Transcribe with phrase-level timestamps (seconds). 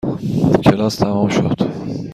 [0.63, 1.57] کلاس تمام شد.